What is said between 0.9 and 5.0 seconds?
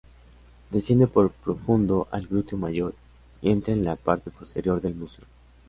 por profundo al glúteo mayor, y entra en la parte posterior del